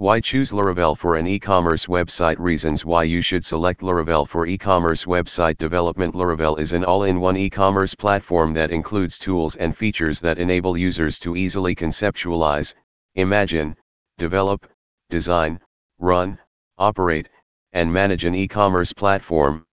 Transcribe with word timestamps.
Why 0.00 0.20
choose 0.20 0.52
Laravel 0.52 0.96
for 0.96 1.16
an 1.16 1.26
e-commerce 1.26 1.86
website 1.86 2.38
Reasons 2.38 2.84
why 2.84 3.02
you 3.02 3.20
should 3.20 3.44
select 3.44 3.80
Laravel 3.80 4.28
for 4.28 4.46
e-commerce 4.46 5.06
website 5.06 5.58
development 5.58 6.14
Laravel 6.14 6.60
is 6.60 6.72
an 6.72 6.84
all-in-one 6.84 7.36
e-commerce 7.36 7.96
platform 7.96 8.54
that 8.54 8.70
includes 8.70 9.18
tools 9.18 9.56
and 9.56 9.76
features 9.76 10.20
that 10.20 10.38
enable 10.38 10.76
users 10.76 11.18
to 11.18 11.34
easily 11.34 11.74
conceptualize, 11.74 12.76
imagine, 13.16 13.74
develop, 14.18 14.68
design, 15.10 15.58
run, 15.98 16.38
operate, 16.78 17.28
and 17.72 17.92
manage 17.92 18.24
an 18.24 18.36
e-commerce 18.36 18.92
platform. 18.92 19.66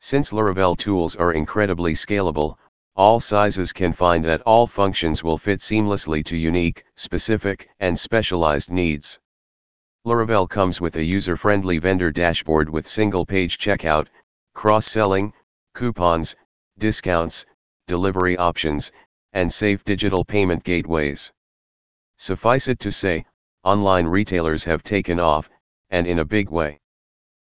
Since 0.00 0.32
Laravel 0.32 0.74
tools 0.74 1.16
are 1.16 1.34
incredibly 1.34 1.92
scalable, 1.92 2.56
all 2.94 3.20
sizes 3.20 3.74
can 3.74 3.92
find 3.92 4.24
that 4.24 4.40
all 4.46 4.66
functions 4.66 5.22
will 5.22 5.36
fit 5.36 5.60
seamlessly 5.60 6.24
to 6.24 6.34
unique, 6.34 6.82
specific, 6.94 7.68
and 7.78 7.98
specialized 7.98 8.70
needs. 8.70 9.20
Laravel 10.06 10.48
comes 10.48 10.80
with 10.80 10.96
a 10.96 11.04
user-friendly 11.04 11.76
vendor 11.76 12.10
dashboard 12.10 12.70
with 12.70 12.88
single-page 12.88 13.58
checkout, 13.58 14.06
cross-selling, 14.54 15.34
coupons, 15.74 16.34
discounts, 16.78 17.46
delivery 17.86 18.36
options, 18.36 18.92
and 19.32 19.52
safe 19.52 19.82
digital 19.84 20.24
payment 20.24 20.62
gateways. 20.64 21.32
Suffice 22.18 22.68
it 22.68 22.78
to 22.80 22.92
say, 22.92 23.24
online 23.64 24.06
retailers 24.06 24.64
have 24.64 24.82
taken 24.82 25.18
off, 25.18 25.48
and 25.90 26.06
in 26.06 26.18
a 26.18 26.24
big 26.24 26.50
way. 26.50 26.78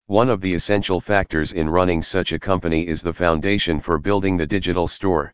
One 0.08 0.30
of 0.30 0.42
the 0.42 0.54
essential 0.54 1.00
factors 1.00 1.54
in 1.54 1.70
running 1.70 2.02
such 2.02 2.32
a 2.32 2.40
company 2.40 2.88
is 2.88 3.02
the 3.02 3.14
foundation 3.14 3.80
for 3.80 4.00
building 4.00 4.38
the 4.38 4.48
digital 4.48 4.88
store. 4.88 5.34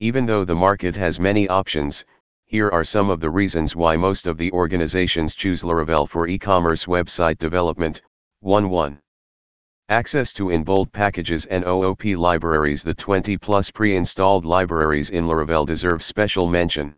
Even 0.00 0.24
though 0.24 0.44
the 0.44 0.54
market 0.54 0.96
has 0.96 1.20
many 1.20 1.48
options, 1.48 2.06
here 2.46 2.70
are 2.70 2.84
some 2.84 3.10
of 3.10 3.20
the 3.20 3.30
reasons 3.30 3.76
why 3.76 3.96
most 3.96 4.26
of 4.26 4.38
the 4.38 4.52
organizations 4.52 5.34
choose 5.34 5.62
Laravel 5.62 6.08
for 6.08 6.26
e-commerce 6.26 6.86
website 6.86 7.38
development. 7.38 8.00
1 8.40 8.70
1. 8.70 9.01
Access 9.88 10.32
to 10.34 10.50
in-bold 10.50 10.92
packages 10.92 11.46
and 11.46 11.64
OOP 11.64 12.04
libraries 12.16 12.82
The 12.82 12.94
20 12.94 13.36
plus 13.36 13.70
pre-installed 13.70 14.44
libraries 14.44 15.10
in 15.10 15.26
Laravel 15.26 15.66
deserve 15.66 16.02
special 16.02 16.46
mention. 16.46 16.94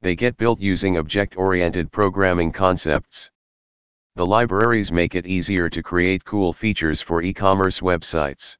They 0.00 0.14
get 0.14 0.36
built 0.36 0.60
using 0.60 0.96
object-oriented 0.96 1.90
programming 1.90 2.52
concepts. 2.52 3.30
The 4.14 4.24
libraries 4.24 4.92
make 4.92 5.16
it 5.16 5.26
easier 5.26 5.68
to 5.68 5.82
create 5.82 6.24
cool 6.24 6.52
features 6.52 7.00
for 7.00 7.20
e-commerce 7.20 7.80
websites. 7.80 8.56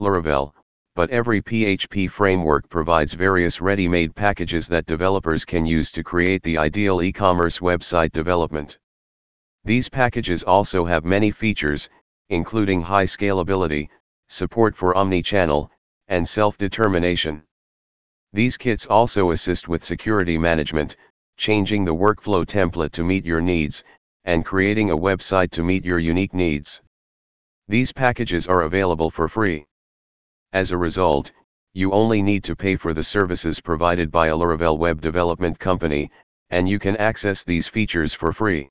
Laravel, 0.00 0.52
but 0.94 1.10
every 1.10 1.42
PHP 1.42 2.10
framework 2.10 2.68
provides 2.70 3.12
various 3.12 3.60
ready-made 3.60 4.14
packages 4.14 4.66
that 4.68 4.86
developers 4.86 5.44
can 5.44 5.66
use 5.66 5.90
to 5.92 6.02
create 6.02 6.42
the 6.42 6.56
ideal 6.56 7.02
e-commerce 7.02 7.58
website 7.58 8.12
development. 8.12 8.78
These 9.64 9.90
packages 9.90 10.42
also 10.42 10.86
have 10.86 11.04
many 11.04 11.30
features, 11.30 11.90
including 12.28 12.82
high 12.82 13.04
scalability, 13.04 13.88
support 14.28 14.76
for 14.76 14.96
omni-channel, 14.96 15.70
and 16.08 16.28
self-determination. 16.28 17.42
These 18.32 18.56
kits 18.56 18.86
also 18.86 19.30
assist 19.30 19.68
with 19.68 19.84
security 19.84 20.36
management, 20.36 20.96
changing 21.36 21.84
the 21.84 21.94
workflow 21.94 22.44
template 22.44 22.92
to 22.92 23.04
meet 23.04 23.24
your 23.24 23.40
needs, 23.40 23.84
and 24.24 24.44
creating 24.44 24.90
a 24.90 24.96
website 24.96 25.50
to 25.52 25.62
meet 25.62 25.84
your 25.84 25.98
unique 25.98 26.34
needs. 26.34 26.82
These 27.68 27.92
packages 27.92 28.46
are 28.46 28.62
available 28.62 29.10
for 29.10 29.28
free. 29.28 29.66
As 30.52 30.72
a 30.72 30.78
result, 30.78 31.32
you 31.74 31.92
only 31.92 32.22
need 32.22 32.42
to 32.44 32.56
pay 32.56 32.76
for 32.76 32.94
the 32.94 33.02
services 33.02 33.60
provided 33.60 34.10
by 34.10 34.28
a 34.28 34.34
Laravel 34.34 34.78
web 34.78 35.00
development 35.00 35.58
company, 35.58 36.10
and 36.50 36.68
you 36.68 36.78
can 36.78 36.96
access 36.96 37.44
these 37.44 37.66
features 37.66 38.14
for 38.14 38.32
free. 38.32 38.70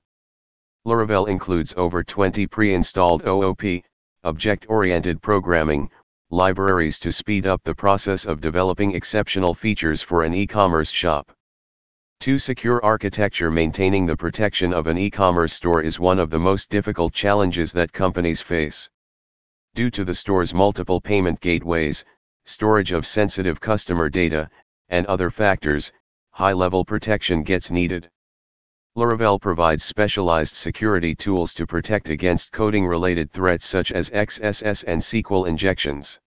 Laravel 0.86 1.28
includes 1.28 1.74
over 1.78 2.04
20 2.04 2.46
pre-installed 2.46 3.26
OOP, 3.26 3.84
object-oriented 4.24 5.20
programming, 5.20 5.90
libraries 6.30 7.00
to 7.00 7.12
speed 7.12 7.48
up 7.48 7.60
the 7.64 7.74
process 7.74 8.26
of 8.26 8.40
developing 8.40 8.94
exceptional 8.94 9.56
features 9.56 10.04
for 10.04 10.24
an 10.24 10.36
e-commerce 10.36 10.92
shop. 10.92 11.32
2. 12.20 12.38
Secure 12.38 12.84
architecture 12.86 13.50
Maintaining 13.50 14.06
the 14.06 14.16
protection 14.16 14.74
of 14.74 14.86
an 14.86 14.98
e-commerce 14.98 15.54
store 15.54 15.82
is 15.82 16.00
one 16.00 16.20
of 16.20 16.30
the 16.30 16.38
most 16.38 16.70
difficult 16.70 17.14
challenges 17.14 17.72
that 17.72 17.92
companies 17.92 18.40
face. 18.40 18.88
Due 19.74 19.90
to 19.90 20.06
the 20.06 20.14
store's 20.14 20.54
multiple 20.54 21.02
payment 21.02 21.40
gateways, 21.42 22.06
storage 22.46 22.92
of 22.92 23.08
sensitive 23.08 23.60
customer 23.60 24.08
data, 24.08 24.48
and 24.90 25.08
other 25.08 25.32
factors, 25.32 25.92
high-level 26.30 26.86
protection 26.86 27.42
gets 27.42 27.72
needed. 27.72 28.08
Laravel 28.98 29.42
provides 29.42 29.84
specialized 29.84 30.56
security 30.56 31.14
tools 31.14 31.54
to 31.54 31.68
protect 31.68 32.08
against 32.08 32.54
coding-related 32.54 33.30
threats 33.30 33.66
such 33.66 33.92
as 33.92 34.10
XSS 34.12 34.86
and 34.88 35.02
SQL 35.02 35.50
injections. 35.50 36.18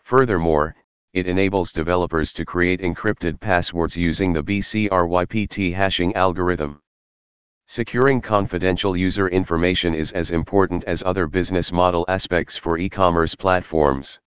Furthermore, 0.00 0.76
it 1.14 1.26
enables 1.26 1.72
developers 1.72 2.30
to 2.34 2.44
create 2.44 2.82
encrypted 2.82 3.40
passwords 3.40 3.96
using 3.96 4.34
the 4.34 4.42
BCRYPT 4.42 5.72
hashing 5.72 6.14
algorithm. 6.14 6.78
Securing 7.66 8.20
confidential 8.20 8.94
user 8.94 9.28
information 9.28 9.94
is 9.94 10.12
as 10.12 10.30
important 10.30 10.84
as 10.84 11.02
other 11.04 11.26
business 11.26 11.72
model 11.72 12.04
aspects 12.08 12.54
for 12.54 12.76
e-commerce 12.76 13.34
platforms. 13.34 14.20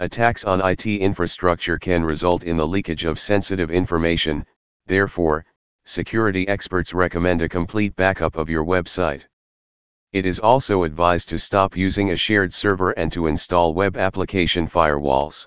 Attacks 0.00 0.44
on 0.44 0.60
IT 0.60 0.86
infrastructure 0.86 1.78
can 1.78 2.02
result 2.02 2.42
in 2.42 2.56
the 2.56 2.66
leakage 2.66 3.04
of 3.04 3.20
sensitive 3.20 3.70
information, 3.70 4.44
therefore, 4.86 5.44
security 5.84 6.46
experts 6.48 6.94
recommend 6.94 7.42
a 7.42 7.48
complete 7.48 7.94
backup 7.96 8.36
of 8.36 8.50
your 8.50 8.64
website. 8.64 9.24
It 10.12 10.26
is 10.26 10.40
also 10.40 10.84
advised 10.84 11.28
to 11.30 11.38
stop 11.38 11.76
using 11.76 12.10
a 12.10 12.16
shared 12.16 12.52
server 12.52 12.90
and 12.92 13.10
to 13.12 13.26
install 13.26 13.74
web 13.74 13.96
application 13.96 14.66
firewalls 14.66 15.46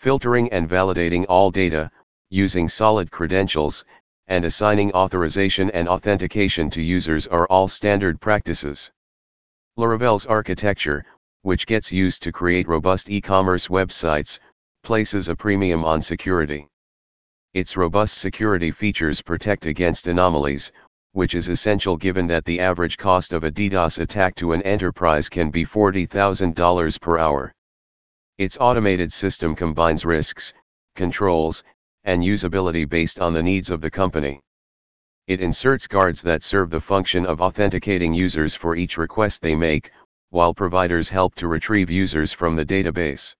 filtering 0.00 0.50
and 0.50 0.66
validating 0.66 1.26
all 1.28 1.50
data, 1.50 1.90
using 2.30 2.66
solid 2.66 3.10
credentials, 3.10 3.84
and 4.28 4.46
assigning 4.46 4.90
authorization 4.92 5.70
and 5.72 5.86
authentication 5.86 6.70
to 6.70 6.80
users 6.80 7.26
are 7.26 7.46
all 7.48 7.68
standard 7.68 8.18
practices. 8.18 8.90
Laravel's 9.76 10.24
architecture, 10.24 11.04
which 11.42 11.66
gets 11.66 11.92
used 11.92 12.22
to 12.22 12.32
create 12.32 12.66
robust 12.66 13.10
e-commerce 13.10 13.68
websites, 13.68 14.40
places 14.82 15.28
a 15.28 15.36
premium 15.36 15.84
on 15.84 16.00
security. 16.00 16.66
Its 17.52 17.76
robust 17.76 18.18
security 18.18 18.70
features 18.70 19.20
protect 19.20 19.66
against 19.66 20.06
anomalies, 20.06 20.70
which 21.12 21.34
is 21.34 21.48
essential 21.48 21.96
given 21.96 22.28
that 22.28 22.44
the 22.44 22.60
average 22.60 22.96
cost 22.96 23.32
of 23.32 23.42
a 23.42 23.50
DDoS 23.50 23.98
attack 23.98 24.36
to 24.36 24.52
an 24.52 24.62
enterprise 24.62 25.28
can 25.28 25.50
be 25.50 25.64
$40,000 25.64 27.00
per 27.00 27.18
hour. 27.18 27.52
Its 28.38 28.56
automated 28.60 29.12
system 29.12 29.56
combines 29.56 30.04
risks, 30.04 30.54
controls, 30.94 31.64
and 32.04 32.22
usability 32.22 32.88
based 32.88 33.18
on 33.18 33.34
the 33.34 33.42
needs 33.42 33.70
of 33.70 33.80
the 33.80 33.90
company. 33.90 34.40
It 35.26 35.40
inserts 35.40 35.88
guards 35.88 36.22
that 36.22 36.44
serve 36.44 36.70
the 36.70 36.80
function 36.80 37.26
of 37.26 37.40
authenticating 37.40 38.14
users 38.14 38.54
for 38.54 38.76
each 38.76 38.96
request 38.96 39.42
they 39.42 39.56
make, 39.56 39.90
while 40.28 40.54
providers 40.54 41.08
help 41.08 41.34
to 41.34 41.48
retrieve 41.48 41.90
users 41.90 42.32
from 42.32 42.54
the 42.54 42.64
database. 42.64 43.34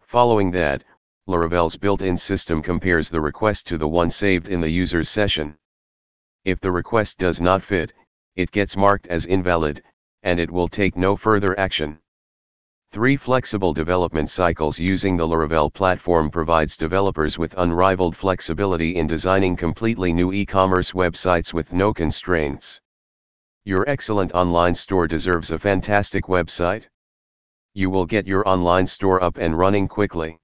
Following 0.00 0.50
that, 0.50 0.82
Laravel's 1.30 1.76
built-in 1.76 2.16
system 2.16 2.60
compares 2.60 3.08
the 3.08 3.20
request 3.20 3.64
to 3.68 3.78
the 3.78 3.86
one 3.86 4.10
saved 4.10 4.48
in 4.48 4.60
the 4.60 4.68
user's 4.68 5.08
session. 5.08 5.56
If 6.44 6.58
the 6.58 6.72
request 6.72 7.18
does 7.18 7.40
not 7.40 7.62
fit, 7.62 7.92
it 8.34 8.50
gets 8.50 8.76
marked 8.76 9.06
as 9.06 9.26
invalid, 9.26 9.84
and 10.24 10.40
it 10.40 10.50
will 10.50 10.66
take 10.66 10.96
no 10.96 11.14
further 11.14 11.56
action. 11.58 12.00
Three 12.90 13.16
flexible 13.16 13.72
development 13.72 14.28
cycles 14.28 14.80
using 14.80 15.16
the 15.16 15.24
Laravel 15.24 15.72
platform 15.72 16.28
provides 16.28 16.76
developers 16.76 17.38
with 17.38 17.54
unrivaled 17.56 18.16
flexibility 18.16 18.96
in 18.96 19.06
designing 19.06 19.54
completely 19.54 20.12
new 20.12 20.32
e-commerce 20.32 20.90
websites 20.90 21.54
with 21.54 21.72
no 21.72 21.94
constraints. 21.94 22.80
Your 23.64 23.88
excellent 23.88 24.32
online 24.32 24.74
store 24.74 25.06
deserves 25.06 25.52
a 25.52 25.58
fantastic 25.60 26.24
website. 26.24 26.88
You 27.74 27.90
will 27.90 28.06
get 28.06 28.26
your 28.26 28.48
online 28.48 28.88
store 28.88 29.22
up 29.22 29.36
and 29.36 29.56
running 29.56 29.86
quickly. 29.86 30.39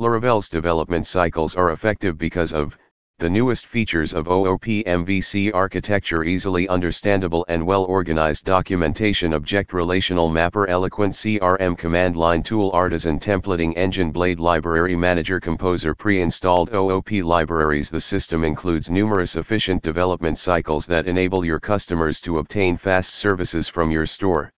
Laravel's 0.00 0.48
development 0.48 1.06
cycles 1.06 1.54
are 1.54 1.70
effective 1.70 2.18
because 2.18 2.52
of 2.52 2.76
The 3.20 3.30
newest 3.30 3.68
features 3.68 4.12
of 4.12 4.26
OOP 4.26 4.64
MVC 4.64 5.54
architecture 5.54 6.24
easily 6.24 6.66
understandable 6.66 7.46
and 7.46 7.64
well-organized 7.64 8.44
documentation 8.44 9.34
Object 9.34 9.72
Relational 9.72 10.28
Mapper 10.28 10.66
Eloquent 10.66 11.14
ORM 11.40 11.76
Command 11.76 12.16
Line 12.16 12.42
Tool 12.42 12.72
Artisan 12.72 13.20
Templating 13.20 13.72
Engine 13.76 14.10
Blade 14.10 14.40
Library 14.40 14.96
Manager 14.96 15.38
Composer 15.38 15.94
Pre-installed 15.94 16.74
OOP 16.74 17.12
libraries 17.22 17.88
The 17.88 18.00
system 18.00 18.42
includes 18.42 18.90
numerous 18.90 19.36
efficient 19.36 19.80
development 19.84 20.38
cycles 20.38 20.86
that 20.86 21.06
enable 21.06 21.44
your 21.44 21.60
customers 21.60 22.20
to 22.22 22.38
obtain 22.38 22.76
fast 22.76 23.14
services 23.14 23.68
from 23.68 23.92
your 23.92 24.06
store. 24.06 24.50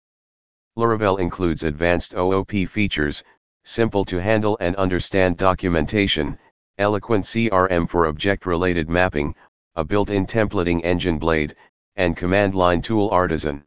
Laravel 0.79 1.19
includes 1.19 1.65
advanced 1.65 2.15
OOP 2.15 2.69
features, 2.69 3.25
simple 3.65 4.05
to 4.05 4.21
handle 4.21 4.57
and 4.61 4.77
understand 4.77 5.37
documentation, 5.37 6.39
Eloquent 6.79 7.25
ORM 7.51 7.87
for 7.87 8.07
object-related 8.07 8.89
mapping, 8.89 9.35
a 9.77 9.85
built-in 9.85 10.27
templating 10.27 10.85
engine 10.85 11.19
blade, 11.19 11.57
and 11.97 12.17
command 12.17 12.55
line 12.55 12.83
tool 12.83 13.09
artisan. 13.11 13.65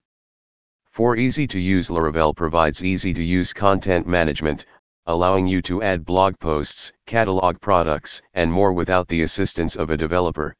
For 0.91 1.15
easy-to-use 1.15 1.89
Laravel 1.89 2.35
provides 2.35 2.83
easy-to-use 2.83 3.53
content 3.53 4.07
management, 4.07 4.65
allowing 5.05 5.47
you 5.47 5.61
to 5.61 5.81
add 5.81 6.05
blog 6.05 6.37
posts, 6.39 6.91
catalog 7.05 7.59
products, 7.61 8.21
and 8.33 8.51
more 8.51 8.73
without 8.73 9.07
the 9.07 9.21
assistance 9.21 9.75
of 9.75 9.89
a 9.89 9.97
developer. 9.97 10.55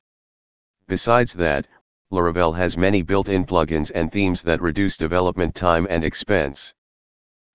Besides 0.87 1.33
that, 1.33 1.67
Laravel 2.11 2.55
has 2.55 2.77
many 2.77 3.01
built-in 3.01 3.45
plugins 3.45 3.91
and 3.93 4.09
themes 4.09 4.41
that 4.43 4.61
reduce 4.61 4.95
development 4.95 5.53
time 5.53 5.85
and 5.89 6.05
expense. 6.05 6.73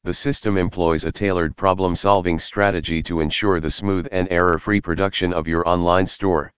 The 0.04 0.12
system 0.12 0.58
employs 0.58 1.04
a 1.04 1.12
tailored 1.12 1.56
problem-solving 1.56 2.40
strategy 2.40 3.04
to 3.04 3.20
ensure 3.20 3.60
the 3.60 3.70
smooth 3.70 4.08
and 4.10 4.26
error-free 4.32 4.80
production 4.80 5.32
of 5.32 5.46
your 5.46 5.68
online 5.68 6.06
store. 6.06 6.52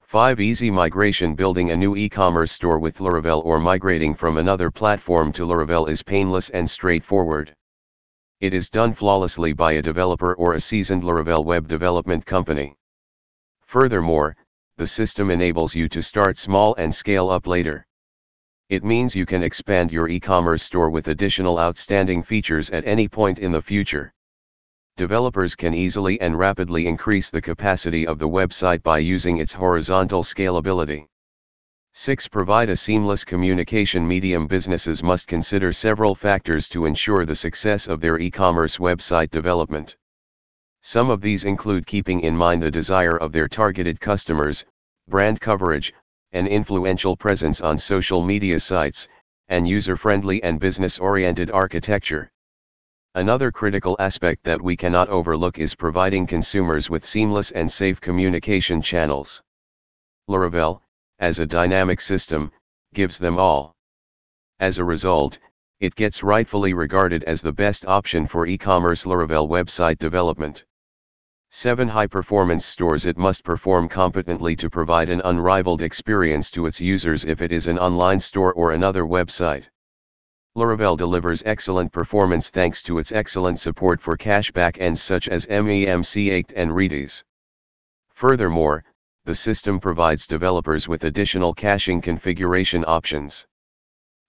5. 0.00 0.40
Easy 0.40 0.68
migration 0.68 1.36
Building 1.36 1.70
a 1.70 1.76
new 1.76 1.94
e-commerce 1.94 2.50
store 2.50 2.80
with 2.80 2.98
Laravel 2.98 3.44
or 3.44 3.60
migrating 3.60 4.16
from 4.16 4.36
another 4.36 4.68
platform 4.68 5.30
to 5.30 5.46
Laravel 5.46 5.88
is 5.88 6.02
painless 6.02 6.50
and 6.50 6.68
straightforward. 6.68 7.54
It 8.40 8.52
is 8.52 8.68
done 8.68 8.94
flawlessly 8.94 9.52
by 9.52 9.74
a 9.74 9.82
developer 9.82 10.34
or 10.34 10.54
a 10.54 10.60
seasoned 10.60 11.04
Laravel 11.04 11.44
web 11.44 11.68
development 11.68 12.26
company. 12.26 12.74
Furthermore, 13.62 14.36
the 14.76 14.88
system 14.88 15.30
enables 15.30 15.76
you 15.76 15.88
to 15.90 16.02
start 16.02 16.36
small 16.36 16.74
and 16.74 16.92
scale 16.92 17.30
up 17.30 17.46
later. 17.46 17.86
It 18.68 18.82
means 18.82 19.14
you 19.14 19.26
can 19.26 19.44
expand 19.44 19.92
your 19.92 20.08
e-commerce 20.08 20.64
store 20.64 20.90
with 20.90 21.06
additional 21.06 21.60
outstanding 21.60 22.24
features 22.24 22.68
at 22.70 22.84
any 22.84 23.06
point 23.06 23.38
in 23.38 23.52
the 23.52 23.62
future. 23.62 24.12
Developers 24.96 25.54
can 25.54 25.72
easily 25.72 26.20
and 26.20 26.36
rapidly 26.36 26.88
increase 26.88 27.30
the 27.30 27.40
capacity 27.40 28.06
of 28.06 28.18
the 28.18 28.28
website 28.28 28.82
by 28.82 28.98
using 28.98 29.38
its 29.38 29.52
horizontal 29.52 30.24
scalability. 30.24 31.06
6. 31.92 32.26
Provide 32.26 32.68
a 32.68 32.74
seamless 32.74 33.24
communication 33.24 34.06
medium 34.06 34.48
Businesses 34.48 35.00
must 35.00 35.28
consider 35.28 35.72
several 35.72 36.16
factors 36.16 36.68
to 36.68 36.86
ensure 36.86 37.24
the 37.24 37.36
success 37.36 37.86
of 37.86 38.00
their 38.00 38.18
e-commerce 38.18 38.78
website 38.78 39.30
development. 39.30 39.96
Some 40.80 41.08
of 41.08 41.20
these 41.20 41.44
include 41.44 41.86
keeping 41.86 42.20
in 42.20 42.36
mind 42.36 42.62
the 42.62 42.70
desire 42.70 43.16
of 43.16 43.30
their 43.30 43.46
targeted 43.46 44.00
customers, 44.00 44.64
brand 45.08 45.40
coverage, 45.40 45.94
an 46.32 46.46
influential 46.46 47.16
presence 47.16 47.60
on 47.60 47.78
social 47.78 48.22
media 48.22 48.58
sites, 48.58 49.08
and 49.48 49.68
user-friendly 49.68 50.42
and 50.42 50.58
business-oriented 50.58 51.50
architecture. 51.50 52.30
Another 53.14 53.50
critical 53.50 53.96
aspect 53.98 54.44
that 54.44 54.60
we 54.60 54.76
cannot 54.76 55.08
overlook 55.08 55.58
is 55.58 55.74
providing 55.74 56.26
consumers 56.26 56.90
with 56.90 57.06
seamless 57.06 57.50
and 57.52 57.70
safe 57.70 58.00
communication 58.00 58.82
channels. 58.82 59.42
Laravel, 60.28 60.80
as 61.18 61.38
a 61.38 61.46
dynamic 61.46 62.00
system, 62.00 62.50
gives 62.92 63.18
them 63.18 63.38
all. 63.38 63.74
As 64.60 64.78
a 64.78 64.84
result, 64.84 65.38
it 65.80 65.94
gets 65.94 66.22
rightfully 66.22 66.74
regarded 66.74 67.22
as 67.24 67.40
the 67.40 67.52
best 67.52 67.86
option 67.86 68.26
for 68.26 68.46
e-commerce 68.46 69.04
Laravel 69.04 69.48
website 69.48 69.98
development. 69.98 70.64
7 71.50 71.88
high-performance 71.88 72.66
stores 72.66 73.06
It 73.06 73.16
must 73.16 73.44
perform 73.44 73.88
competently 73.88 74.56
to 74.56 74.68
provide 74.68 75.10
an 75.10 75.22
unrivaled 75.24 75.80
experience 75.80 76.50
to 76.50 76.66
its 76.66 76.80
users 76.80 77.24
if 77.24 77.40
it 77.40 77.52
is 77.52 77.68
an 77.68 77.78
online 77.78 78.20
store 78.20 78.52
or 78.54 78.72
another 78.72 79.04
website. 79.04 79.68
Laravel 80.56 80.96
delivers 80.96 81.42
excellent 81.46 81.92
performance 81.92 82.50
thanks 82.50 82.82
to 82.82 82.98
its 82.98 83.12
excellent 83.12 83.60
support 83.60 84.00
for 84.00 84.16
cache 84.16 84.50
backends 84.52 84.98
such 84.98 85.28
as 85.28 85.46
Memcached 85.46 86.52
and 86.56 86.70
Redis. 86.70 87.22
Furthermore, 88.10 88.84
the 89.24 89.34
system 89.34 89.78
provides 89.78 90.26
developers 90.26 90.88
with 90.88 91.04
additional 91.04 91.52
caching 91.52 92.00
configuration 92.00 92.84
options. 92.86 93.46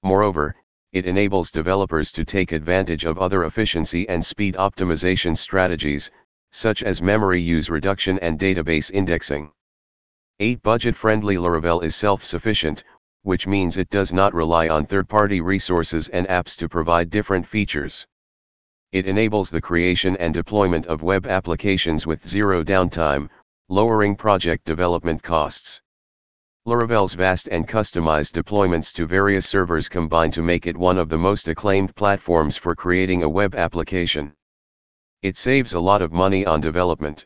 Moreover, 0.04 0.56
it 0.92 1.06
enables 1.06 1.52
developers 1.52 2.12
to 2.12 2.26
take 2.26 2.52
advantage 2.52 3.06
of 3.06 3.18
other 3.18 3.46
efficiency 3.46 4.08
and 4.10 4.26
speed 4.26 4.56
optimization 4.56 5.36
strategies, 5.38 6.12
such 6.52 6.84
as 6.84 7.02
memory 7.02 7.42
use 7.42 7.70
reduction 7.70 8.18
and 8.20 8.40
database 8.40 8.92
indexing. 8.92 9.52
8. 10.40 10.62
Budget-friendly 10.62 11.36
Laravel 11.36 11.84
is 11.84 11.96
self-sufficient, 11.96 12.84
which 13.24 13.48
means 13.48 13.76
it 13.76 13.90
does 13.90 14.14
not 14.14 14.34
rely 14.34 14.70
on 14.70 14.86
third-party 14.86 15.42
resources 15.42 16.08
and 16.10 16.28
apps 16.28 16.56
to 16.58 16.70
provide 16.70 17.10
different 17.10 17.46
features. 17.46 18.08
It 18.94 19.06
enables 19.06 19.50
the 19.50 19.60
creation 19.60 20.16
and 20.16 20.34
deployment 20.34 20.86
of 20.86 21.04
web 21.04 21.28
applications 21.28 22.08
with 22.08 22.26
zero 22.26 22.64
downtime, 22.64 23.30
lowering 23.68 24.16
project 24.16 24.64
development 24.64 25.22
costs. 25.22 25.82
Laravel's 26.66 27.14
vast 27.14 27.50
and 27.50 27.68
customized 27.68 28.32
deployments 28.32 28.94
to 28.94 29.06
various 29.06 29.46
servers 29.46 29.90
combine 29.90 30.32
to 30.32 30.42
make 30.42 30.68
it 30.68 30.78
one 30.78 30.98
of 30.98 31.10
the 31.10 31.18
most 31.18 31.50
acclaimed 31.50 31.96
platforms 31.96 32.56
for 32.56 32.76
creating 32.76 33.24
a 33.24 33.30
web 33.30 33.56
application. 33.56 34.34
It 35.28 35.36
saves 35.36 35.74
a 35.74 35.80
lot 35.82 36.02
of 36.02 36.14
money 36.14 36.46
on 36.46 36.62
development. 36.62 37.26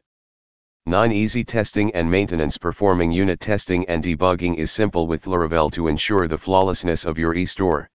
9. 0.88 1.12
Easy 1.12 1.44
testing 1.44 1.94
and 1.94 2.10
maintenance 2.10 2.58
Performing 2.58 3.12
unit 3.12 3.40
testing 3.40 3.88
and 3.88 4.04
debugging 4.04 4.56
is 4.56 4.72
simple 4.72 5.06
with 5.06 5.26
Laravel 5.26 5.72
to 5.74 5.88
ensure 5.88 6.28
the 6.28 6.40
flawlessness 6.40 7.06
of 7.06 7.20
your 7.20 7.36
e-store. 7.36 7.92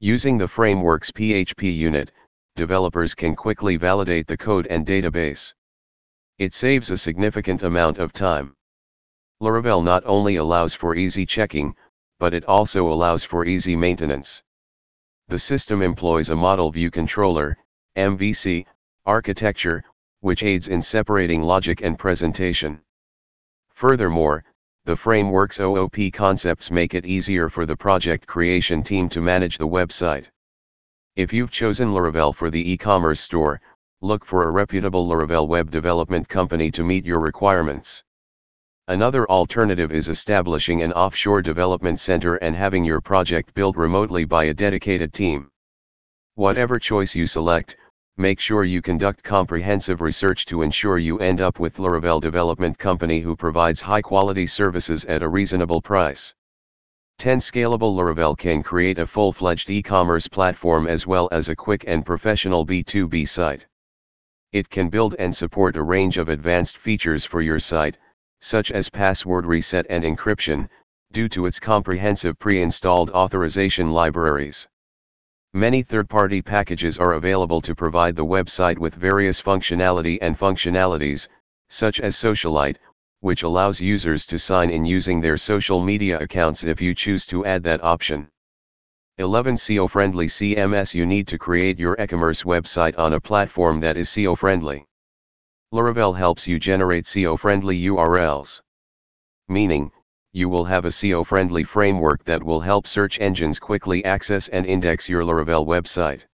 Using 0.00 0.38
the 0.38 0.48
framework's 0.48 1.10
PHPUnit, 1.10 2.08
developers 2.56 3.14
can 3.14 3.36
quickly 3.36 3.76
validate 3.76 4.26
the 4.26 4.38
code 4.38 4.66
and 4.68 4.86
database. 4.86 5.52
It 6.38 6.54
saves 6.54 6.90
a 6.90 6.96
significant 6.96 7.62
amount 7.62 7.98
of 7.98 8.14
time. 8.14 8.56
Laravel 9.42 9.84
not 9.84 10.04
only 10.06 10.36
allows 10.36 10.72
for 10.72 10.94
easy 10.94 11.26
checking, 11.26 11.76
but 12.18 12.32
it 12.32 12.46
also 12.46 12.90
allows 12.90 13.24
for 13.24 13.44
easy 13.44 13.76
maintenance. 13.76 14.42
The 15.28 15.38
system 15.38 15.82
employs 15.82 16.30
a 16.30 16.34
model 16.34 16.70
view 16.70 16.90
controller, 16.90 17.58
MVC, 17.94 18.64
architecture, 19.08 19.82
which 20.20 20.42
aids 20.42 20.68
in 20.68 20.82
separating 20.82 21.42
logic 21.42 21.80
and 21.80 21.98
presentation. 21.98 22.78
Furthermore, 23.70 24.44
the 24.84 24.96
framework's 24.96 25.58
OOP 25.60 26.12
concepts 26.12 26.70
make 26.70 26.92
it 26.92 27.06
easier 27.06 27.48
for 27.48 27.66
the 27.66 27.76
project 27.76 28.26
creation 28.26 28.82
team 28.82 29.08
to 29.08 29.20
manage 29.20 29.56
the 29.56 29.66
website. 29.66 30.26
If 31.16 31.32
you've 31.32 31.50
chosen 31.50 31.88
Laravel 31.88 32.34
for 32.34 32.50
the 32.50 32.70
e-commerce 32.70 33.20
store, 33.20 33.60
look 34.02 34.24
for 34.24 34.44
a 34.44 34.50
reputable 34.50 35.08
Laravel 35.08 35.48
web 35.48 35.70
development 35.70 36.28
company 36.28 36.70
to 36.72 36.84
meet 36.84 37.04
your 37.04 37.20
requirements. 37.20 38.04
Another 38.88 39.28
alternative 39.28 39.92
is 39.92 40.08
establishing 40.08 40.82
an 40.82 40.92
offshore 40.92 41.42
development 41.42 41.98
center 41.98 42.36
and 42.36 42.54
having 42.54 42.84
your 42.84 43.00
project 43.00 43.52
built 43.54 43.76
remotely 43.76 44.24
by 44.24 44.44
a 44.44 44.54
dedicated 44.54 45.12
team. 45.12 45.50
Whatever 46.36 46.78
choice 46.78 47.14
you 47.14 47.26
select, 47.26 47.76
make 48.18 48.40
sure 48.40 48.64
you 48.64 48.82
conduct 48.82 49.22
comprehensive 49.22 50.00
research 50.00 50.44
to 50.46 50.62
ensure 50.62 50.98
you 50.98 51.20
end 51.20 51.40
up 51.40 51.60
with 51.60 51.76
Laravel 51.76 52.20
Development 52.20 52.76
Company 52.76 53.20
who 53.20 53.36
provides 53.36 53.80
high-quality 53.80 54.46
services 54.46 55.04
at 55.04 55.22
a 55.22 55.28
reasonable 55.28 55.80
price. 55.80 56.34
10 57.18 57.38
Scalable 57.38 57.96
Laravel 57.96 58.36
can 58.36 58.62
create 58.62 58.98
a 58.98 59.06
full-fledged 59.06 59.70
e-commerce 59.70 60.26
platform 60.26 60.88
as 60.88 61.06
well 61.06 61.28
as 61.30 61.48
a 61.48 61.54
quick 61.56 61.84
and 61.86 62.04
professional 62.04 62.66
B2B 62.66 63.28
site. 63.28 63.66
It 64.52 64.68
can 64.68 64.88
build 64.88 65.14
and 65.20 65.34
support 65.34 65.76
a 65.76 65.82
range 65.82 66.18
of 66.18 66.28
advanced 66.28 66.76
features 66.76 67.24
for 67.24 67.40
your 67.40 67.60
site, 67.60 67.98
such 68.40 68.72
as 68.72 68.88
password 68.88 69.46
reset 69.46 69.86
and 69.88 70.02
encryption, 70.02 70.68
due 71.12 71.28
to 71.28 71.46
its 71.46 71.60
comprehensive 71.60 72.38
pre-installed 72.38 73.10
authorization 73.10 73.92
libraries. 73.92 74.66
Many 75.58 75.82
third-party 75.82 76.42
packages 76.42 76.98
are 76.98 77.14
available 77.14 77.60
to 77.62 77.74
provide 77.74 78.14
the 78.14 78.24
website 78.24 78.78
with 78.78 78.94
various 78.94 79.42
functionality 79.42 80.16
and 80.22 80.38
functionalities, 80.38 81.26
such 81.68 81.98
as 81.98 82.14
Socialite, 82.14 82.76
which 83.22 83.42
allows 83.42 83.80
users 83.80 84.24
to 84.26 84.38
sign 84.38 84.70
in 84.70 84.84
using 84.84 85.20
their 85.20 85.36
social 85.36 85.82
media 85.82 86.16
accounts 86.20 86.62
if 86.62 86.80
you 86.80 86.94
choose 86.94 87.26
to 87.26 87.44
add 87.44 87.64
that 87.64 87.82
option. 87.82 88.28
11 89.16 89.56
SEO-friendly 89.56 90.28
CMS 90.28 90.94
You 90.94 91.04
need 91.04 91.26
to 91.26 91.38
create 91.38 91.76
your 91.76 91.96
e-commerce 92.00 92.44
website 92.44 92.96
on 92.96 93.14
a 93.14 93.20
platform 93.20 93.80
that 93.80 93.96
is 93.96 94.08
SEO-friendly. 94.10 94.86
Laravel 95.74 96.16
helps 96.16 96.46
you 96.46 96.60
generate 96.60 97.06
SEO-friendly 97.06 97.76
URLs. 97.86 98.60
meaning, 99.48 99.90
you 100.38 100.48
will 100.48 100.64
have 100.64 100.84
a 100.84 100.88
SEO-friendly 100.88 101.64
framework 101.64 102.22
that 102.22 102.40
will 102.40 102.60
help 102.60 102.86
search 102.86 103.18
engines 103.18 103.58
quickly 103.58 104.04
access 104.04 104.46
and 104.46 104.64
index 104.66 105.08
your 105.08 105.24
Laravel 105.24 105.66
website. 105.66 106.26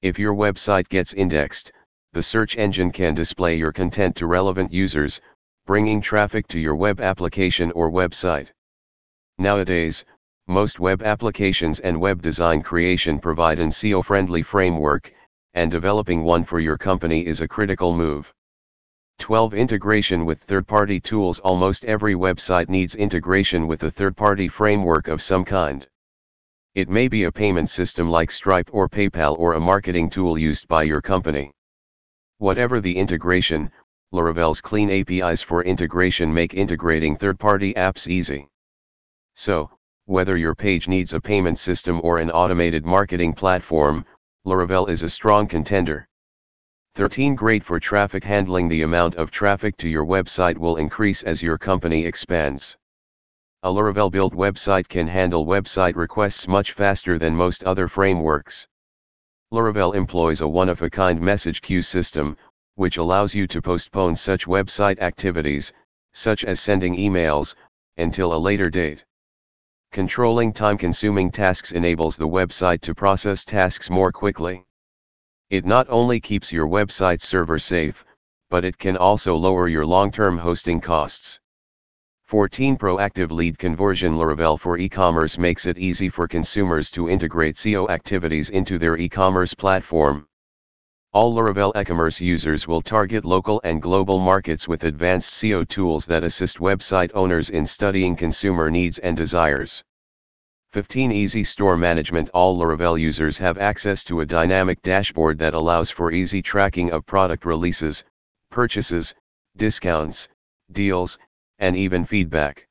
If 0.00 0.18
your 0.18 0.34
website 0.34 0.88
gets 0.88 1.12
indexed, 1.12 1.70
the 2.14 2.22
search 2.22 2.56
engine 2.56 2.90
can 2.90 3.12
display 3.12 3.54
your 3.54 3.70
content 3.70 4.16
to 4.16 4.26
relevant 4.26 4.72
users, 4.72 5.20
bringing 5.66 6.00
traffic 6.00 6.48
to 6.48 6.58
your 6.58 6.74
web 6.74 7.02
application 7.02 7.70
or 7.72 7.90
website. 7.90 8.50
Nowadays, 9.36 10.06
most 10.46 10.80
web 10.80 11.02
applications 11.02 11.80
and 11.80 12.00
web 12.00 12.22
design 12.22 12.62
creation 12.62 13.18
provide 13.18 13.58
an 13.58 13.68
SEO-friendly 13.68 14.40
framework, 14.40 15.12
and 15.52 15.70
developing 15.70 16.24
one 16.24 16.44
for 16.44 16.60
your 16.60 16.78
company 16.78 17.26
is 17.26 17.42
a 17.42 17.48
critical 17.48 17.94
move. 17.94 18.32
12 19.18 19.52
Integration 19.52 20.24
with 20.24 20.40
third-party 20.40 21.00
tools 21.00 21.38
Almost 21.40 21.84
every 21.84 22.14
website 22.14 22.68
needs 22.68 22.94
integration 22.94 23.66
with 23.66 23.82
a 23.82 23.90
third-party 23.90 24.48
framework 24.48 25.08
of 25.08 25.20
some 25.20 25.44
kind. 25.44 25.86
It 26.74 26.88
may 26.88 27.08
be 27.08 27.24
a 27.24 27.32
payment 27.32 27.68
system 27.68 28.08
like 28.08 28.30
Stripe 28.30 28.70
or 28.72 28.88
PayPal 28.88 29.38
or 29.38 29.54
a 29.54 29.60
marketing 29.60 30.08
tool 30.08 30.38
used 30.38 30.68
by 30.68 30.84
your 30.84 31.02
company. 31.02 31.50
Whatever 32.38 32.80
the 32.80 32.96
integration, 32.96 33.70
Laravel's 34.14 34.60
clean 34.60 34.88
APIs 34.88 35.42
for 35.42 35.62
integration 35.62 36.32
make 36.32 36.54
integrating 36.54 37.16
third-party 37.16 37.74
apps 37.74 38.08
easy. 38.08 38.48
So, 39.34 39.70
whether 40.06 40.38
your 40.38 40.54
page 40.54 40.88
needs 40.88 41.12
a 41.12 41.20
payment 41.20 41.58
system 41.58 42.00
or 42.02 42.18
an 42.18 42.30
automated 42.30 42.86
marketing 42.86 43.34
platform, 43.34 44.06
Laravel 44.46 44.88
is 44.88 45.02
a 45.02 45.10
strong 45.10 45.46
contender. 45.46 46.07
13 46.98 47.36
Great 47.36 47.62
for 47.62 47.78
traffic 47.78 48.24
handling 48.24 48.66
The 48.66 48.82
amount 48.82 49.14
of 49.14 49.30
traffic 49.30 49.76
to 49.76 49.88
your 49.88 50.04
website 50.04 50.58
will 50.58 50.78
increase 50.78 51.22
as 51.22 51.40
your 51.40 51.56
company 51.56 52.04
expands. 52.04 52.76
A 53.62 53.68
Laravel 53.68 54.10
built 54.10 54.34
website 54.34 54.88
can 54.88 55.06
handle 55.06 55.46
website 55.46 55.94
requests 55.94 56.48
much 56.48 56.72
faster 56.72 57.16
than 57.16 57.36
most 57.36 57.62
other 57.62 57.86
frameworks. 57.86 58.66
Laravel 59.52 59.94
employs 59.94 60.40
a 60.40 60.48
one-of-a-kind 60.48 61.20
message 61.20 61.62
queue 61.62 61.82
system, 61.82 62.36
which 62.74 62.96
allows 62.96 63.32
you 63.32 63.46
to 63.46 63.62
postpone 63.62 64.16
such 64.16 64.46
website 64.46 64.98
activities, 64.98 65.72
such 66.12 66.44
as 66.44 66.58
sending 66.58 66.96
emails, 66.96 67.54
until 67.96 68.34
a 68.34 68.36
later 68.36 68.68
date. 68.68 69.04
Controlling 69.92 70.52
time-consuming 70.52 71.30
tasks 71.30 71.70
enables 71.70 72.16
the 72.16 72.26
website 72.26 72.80
to 72.80 72.92
process 72.92 73.44
tasks 73.44 73.88
more 73.88 74.10
quickly. 74.10 74.64
It 75.50 75.64
not 75.64 75.86
only 75.88 76.20
keeps 76.20 76.52
your 76.52 76.66
website 76.66 77.22
server 77.22 77.58
safe, 77.58 78.04
but 78.50 78.66
it 78.66 78.76
can 78.76 78.98
also 78.98 79.34
lower 79.34 79.66
your 79.66 79.86
long-term 79.86 80.36
hosting 80.36 80.78
costs. 80.78 81.40
14 82.26 82.76
Proactive 82.76 83.30
lead 83.30 83.58
conversion 83.58 84.18
Laravel 84.18 84.60
for 84.60 84.76
e-commerce 84.76 85.38
makes 85.38 85.64
it 85.64 85.78
easy 85.78 86.10
for 86.10 86.28
consumers 86.28 86.90
to 86.90 87.08
integrate 87.08 87.54
SEO 87.54 87.88
activities 87.88 88.50
into 88.50 88.76
their 88.76 88.98
e-commerce 88.98 89.54
platform. 89.54 90.26
All 91.14 91.32
Laravel 91.32 91.72
e-commerce 91.74 92.20
users 92.20 92.68
will 92.68 92.82
target 92.82 93.24
local 93.24 93.58
and 93.64 93.80
global 93.80 94.18
markets 94.18 94.68
with 94.68 94.84
advanced 94.84 95.32
SEO 95.32 95.66
tools 95.66 96.04
that 96.04 96.24
assist 96.24 96.58
website 96.58 97.10
owners 97.14 97.48
in 97.48 97.64
studying 97.64 98.14
consumer 98.14 98.70
needs 98.70 98.98
and 98.98 99.16
desires. 99.16 99.82
15 100.72 101.10
Easy 101.10 101.42
Store 101.44 101.78
Management 101.78 102.28
All 102.34 102.58
Laravel 102.58 103.00
users 103.00 103.38
have 103.38 103.56
access 103.56 104.04
to 104.04 104.20
a 104.20 104.26
dynamic 104.26 104.82
dashboard 104.82 105.38
that 105.38 105.54
allows 105.54 105.88
for 105.88 106.12
easy 106.12 106.42
tracking 106.42 106.92
of 106.92 107.06
product 107.06 107.46
releases, 107.46 108.04
purchases, 108.50 109.14
discounts, 109.56 110.28
deals, 110.70 111.18
and 111.58 111.74
even 111.74 112.04
feedback. 112.04 112.68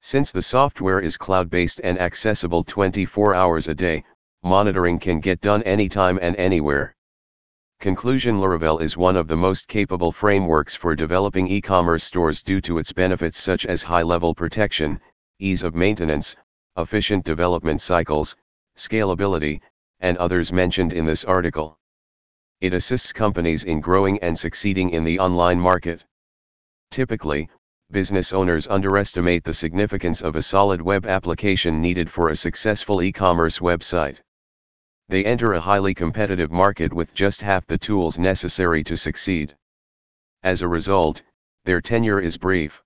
Since 0.00 0.30
the 0.30 0.42
software 0.42 1.00
is 1.00 1.16
cloud-based 1.16 1.80
and 1.82 1.98
accessible 1.98 2.62
24 2.62 3.34
hours 3.34 3.66
a 3.66 3.74
day, 3.74 4.04
monitoring 4.44 5.00
can 5.00 5.18
get 5.18 5.40
done 5.40 5.64
anytime 5.64 6.20
and 6.22 6.36
anywhere. 6.36 6.94
Conclusion 7.80 8.38
Laravel 8.38 8.80
is 8.80 8.96
one 8.96 9.16
of 9.16 9.26
the 9.26 9.36
most 9.36 9.66
capable 9.66 10.12
frameworks 10.12 10.76
for 10.76 10.94
developing 10.94 11.48
e-commerce 11.48 12.04
stores 12.04 12.44
due 12.44 12.60
to 12.60 12.78
its 12.78 12.92
benefits 12.92 13.40
such 13.40 13.66
as 13.66 13.82
high-level 13.82 14.36
protection, 14.36 15.00
ease 15.40 15.64
of 15.64 15.74
maintenance, 15.74 16.36
efficient 16.78 17.24
development 17.24 17.80
cycles, 17.80 18.36
scalability, 18.76 19.60
and 20.00 20.16
others 20.16 20.52
mentioned 20.52 20.92
in 20.92 21.04
this 21.04 21.24
article. 21.24 21.78
It 22.60 22.72
assists 22.74 23.12
companies 23.12 23.64
in 23.64 23.80
growing 23.80 24.18
and 24.20 24.38
succeeding 24.38 24.90
in 24.90 25.04
the 25.04 25.18
online 25.18 25.60
market. 25.60 26.04
Typically, 26.90 27.48
business 27.90 28.32
owners 28.32 28.68
underestimate 28.68 29.44
the 29.44 29.52
significance 29.52 30.22
of 30.22 30.36
a 30.36 30.42
solid 30.42 30.80
web 30.80 31.06
application 31.06 31.80
needed 31.80 32.10
for 32.10 32.28
a 32.28 32.36
successful 32.36 33.02
e-commerce 33.02 33.58
website. 33.58 34.20
They 35.08 35.24
enter 35.24 35.54
a 35.54 35.60
highly 35.60 35.94
competitive 35.94 36.50
market 36.50 36.92
with 36.92 37.14
just 37.14 37.40
half 37.40 37.66
the 37.66 37.78
tools 37.78 38.18
necessary 38.18 38.84
to 38.84 38.96
succeed. 38.96 39.56
As 40.42 40.62
a 40.62 40.68
result, 40.68 41.22
their 41.64 41.80
tenure 41.80 42.20
is 42.20 42.36
brief. 42.36 42.82